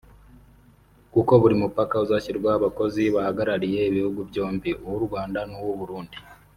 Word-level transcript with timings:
Kuko 1.13 1.31
buri 1.41 1.55
mupaka 1.61 1.95
uzashyirwaho 2.05 2.57
abakozi 2.59 3.01
bahagarariye 3.15 3.79
ibihugu 3.89 4.19
byombi 4.29 4.69
(uw’u 4.85 5.01
Rwanda 5.05 5.39
n’uw’u 5.49 5.77
Burundi) 5.81 6.17